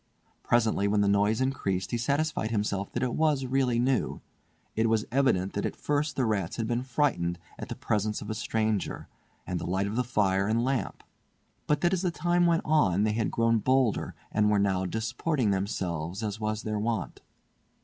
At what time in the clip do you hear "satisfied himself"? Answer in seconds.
1.99-2.91